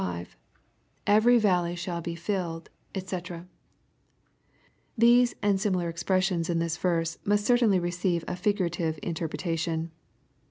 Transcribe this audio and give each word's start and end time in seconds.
^. 0.01 0.27
^Bvery 1.05 1.39
valtey 1.39 1.77
shall 1.77 2.01
be 2.01 2.15
filled, 2.15 2.71
(kc] 2.95 3.45
These 4.97 5.35
and 5.43 5.61
similar 5.61 5.89
expressions 5.89 6.49
la 6.49 6.55
this 6.55 6.75
verse 6.75 7.19
must 7.23 7.45
certainly 7.45 7.77
receive 7.79 8.25
a 8.27 8.35
figurative 8.35 8.97
interpretation. 9.03 9.91